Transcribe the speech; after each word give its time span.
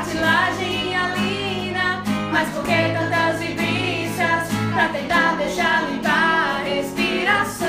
cartilagem 0.00 0.90
e 0.90 0.94
a 0.94 1.08
lina. 1.08 2.02
Mas 2.32 2.48
por 2.48 2.64
que 2.64 2.70
tantas 2.70 3.38
vivências 3.38 4.48
pra 4.72 4.88
tentar 4.88 5.36
deixar 5.36 5.82
limpar 5.90 6.56
a 6.56 6.62
respiração? 6.64 7.68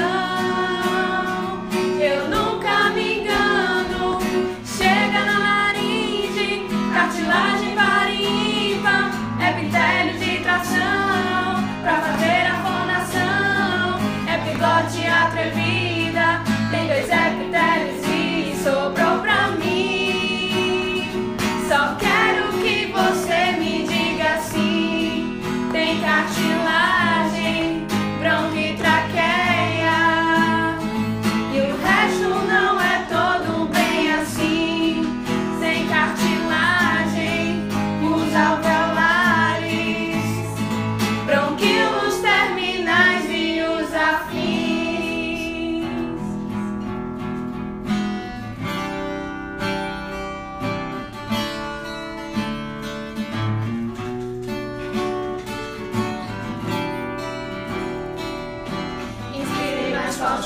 Eu 1.99 2.29
nunca 2.29 2.89
me 2.91 3.19
engano. 3.19 4.19
Chega 4.65 5.25
na 5.25 5.39
laringe, 5.39 6.67
cartilagem 6.93 7.75
varimpa, 7.75 9.11
pintério 9.59 10.11
é 10.11 10.17
de 10.17 10.39
tração 10.41 11.63
pra 11.81 11.95
fazer 12.01 12.47
a 12.47 12.55
fonação, 12.63 13.99
é 14.27 14.37
bigode 14.37 15.05
atrevido. 15.05 15.90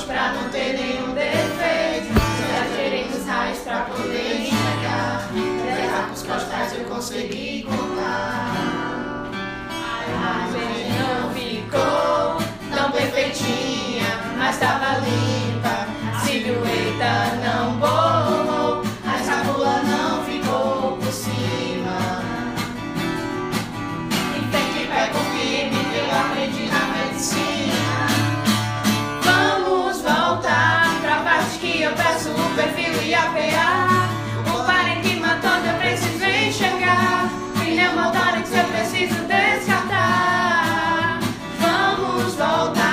pra 0.06 0.32
não 0.32 0.48
ter 0.48 0.72
nenhum 0.72 1.12
defeito. 1.12 2.14
Já 2.14 2.76
queremos 2.76 3.26
raiz 3.26 3.58
pra 3.58 3.80
poder 3.82 4.40
enxergar. 4.40 5.28
Rezar 5.76 6.06
com 6.06 6.14
os 6.14 6.22
postais 6.22 6.72
eu 6.78 6.84
consegui 6.86 7.62
contar. 7.64 9.26
A 10.18 10.48
gente 10.50 10.88
não 10.98 11.30
ficou 11.30 12.38
tão 12.74 12.90
perfeitinha, 12.90 14.18
mas 14.38 14.58
tava 14.58 14.98
limpa. 15.00 15.86
A 16.10 16.20
silhueta 16.20 17.36
não 17.44 17.74
borrou, 17.76 18.82
a 19.06 19.20
escapula 19.20 19.82
não 19.82 20.24
ficou 20.24 20.96
por 20.96 21.12
cima. 21.12 22.22
E 24.34 24.40
tem 24.50 24.72
que 24.72 24.86
pé 24.88 25.08
com 25.08 25.18
firme, 25.36 25.80
eu 25.98 26.18
aprendi 26.18 26.66
na 26.70 26.86
medicina. 26.96 28.05
all 42.40 42.74
night. 42.74 42.85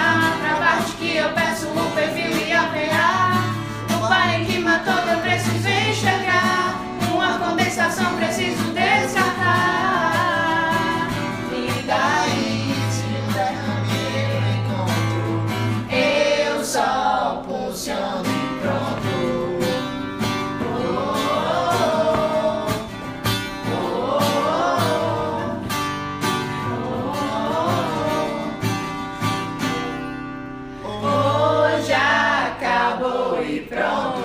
Throne. 33.74 34.23